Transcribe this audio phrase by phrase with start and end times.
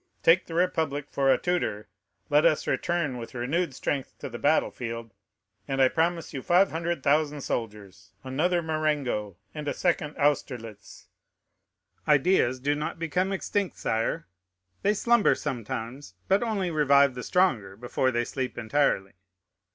[0.23, 1.87] Take the Republic for a tutor;
[2.31, 5.13] let us return with renewed strength to the battle field,
[5.67, 11.05] and I promise you 500,000 soldiers, another Marengo, and a second Austerlitz.
[12.07, 14.25] Ideas do not become extinct, sire;
[14.81, 19.11] they slumber sometimes, but only revive the stronger before they sleep entirely.